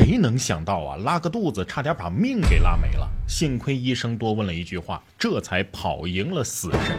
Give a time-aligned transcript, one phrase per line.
[0.00, 3.06] 谁能想到啊，拉个肚子差点把命给拉没了。
[3.28, 6.98] 幸亏医生多问了一句话，这才跑赢了死神。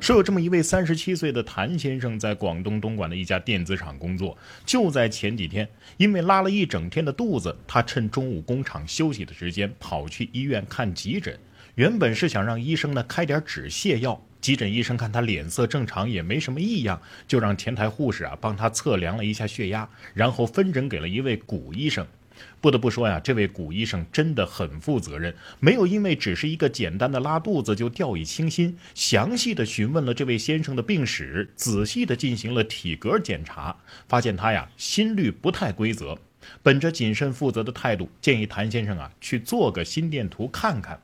[0.00, 4.34] 说有这么一位三十七岁的谭先生，在广东东莞的一家电子厂工作。
[4.64, 5.68] 就在前几天，
[5.98, 11.38] 因为拉了一整天的肚子，他趁中午工厂休息的时间，跑去医院看急诊。
[11.74, 14.18] 原本是想让医生呢开点止泻药。
[14.40, 22.06] 急诊医生看他脸色正常，也没什么异样，就让前台护士啊帮他测量了一下血压，然后分诊给了一位古医生。
[22.60, 33.76] 不得不说呀，这位古医生真的很负责任，没有因为只是一个简单的拉肚子就掉以轻心，详细的询问了这位先生的病史，仔细的进行了体格检查，
[34.08, 36.18] 发现他呀心率不太规则。
[36.62, 41.00] 本着谨慎负责的态度，建议谭先生啊去做个心电图看看。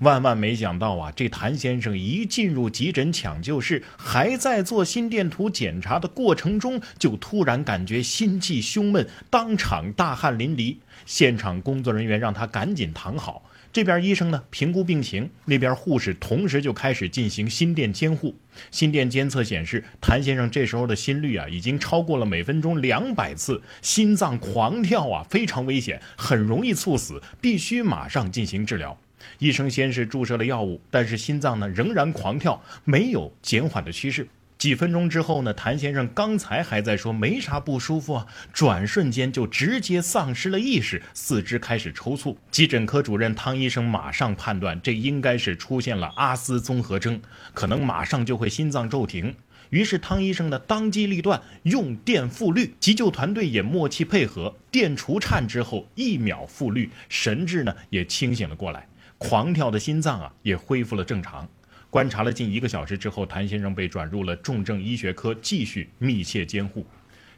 [0.00, 1.12] 万万没想到啊！
[1.16, 10.76] 这谭先生一进入急诊抢救室，还在做心电图检查的过程中，就突然感觉心悸胸闷，当场大汗淋漓。
[11.06, 13.42] 现场工作人员让他赶紧躺好。
[13.72, 18.34] 这边医生呢评估病情，那边护士同时就开始进行心电监护。
[18.70, 28.98] 心电监测显示，谭先生这时候的心率啊已经超过了每分钟两百次，心脏狂跳啊，非常危险，很容易猝死，必须马上进行治疗。
[29.38, 34.28] 医生先是注射了药物，但是心脏呢仍然狂跳，没有减缓的趋势。
[34.58, 42.34] 几分钟之后呢，谭先生刚才还在说没啥不舒服啊，转瞬间就直接丧失了意识，四肢开始抽搐。
[42.50, 47.20] 急诊科主任汤医生马上判断，这应该是出现了阿斯综合征，
[47.52, 49.34] 可能马上就会心脏骤停。
[49.68, 58.88] 于是汤医生呢当机立断，用电复律，急救团队也默契配合，电除颤之后一秒复律，神志呢也清醒了过来。
[59.18, 61.48] 狂跳的心脏啊，也恢复了正常。
[61.88, 66.86] 观察了近一个小时之后，谭先生被转入了重症医学科继续密切监护。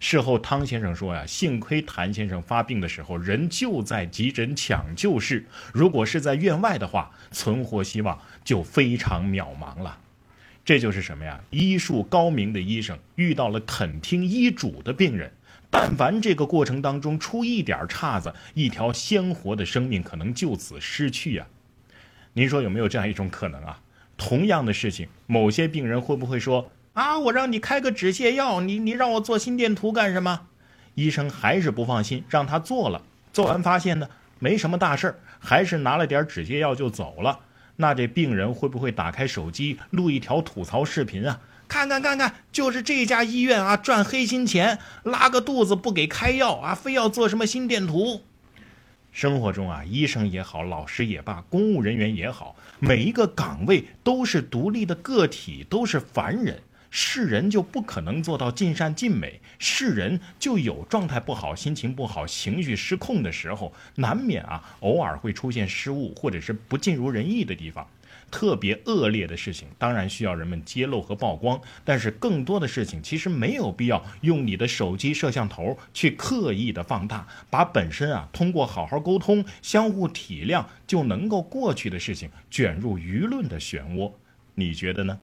[0.00, 9.98] 事后，汤先生说呀，幸亏谭先生发病的时候人就在急诊抢救室，如果是在院外的话，存活希望就非常渺茫了。
[10.64, 11.40] 这就是什么呀？
[11.50, 15.32] 医术高明的医生遇到了肯听医嘱的病人。
[15.70, 21.46] 但凡这个过程当中出一点岔子，一条鲜活的生命可能就此失去呀。
[22.38, 23.80] 您说有没有这样一种可能啊？
[24.16, 30.42] 同样的事情，某些病人会不会说啊，我让你开个止泻药，你你让我做心电图干什么？
[30.94, 33.02] 医生还是不放心，让他做了。
[33.32, 37.40] 做完发现呢，没什么大事儿，还是拿了点止泻药就走了。
[37.74, 41.40] 那这病人会不会打开手机录一条吐槽视频啊？
[41.66, 48.22] 看看看看，就是这家医院啊，赚黑心钱，拉个肚子不给开药啊，非要做什么心电图。
[49.18, 56.56] 生活中啊，医生也好，老师也罢，公务人员也好，每一个岗位都是独立的个体，都是凡人。
[56.90, 67.86] 是人就不可能做到尽善尽美，是人就有状态不好、心情不好、情绪失控的时候，难免啊，偶尔会出现失误或者是不尽如人意的地方。
[68.30, 71.58] 特别恶劣的事情，当然需要人们揭露和曝光。
[71.82, 84.12] 但是更多的事情，其实没有必要用你的手机摄像头去刻意的放大，把本身啊通过好好沟通、相互体谅就能够过去的事情，卷入舆论的漩涡。
[84.56, 85.16] 你觉得呢？